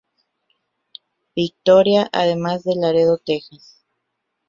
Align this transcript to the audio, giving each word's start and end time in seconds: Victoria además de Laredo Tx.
Victoria 1.35 2.09
además 2.11 2.63
de 2.63 2.73
Laredo 2.75 3.19
Tx. 3.19 3.85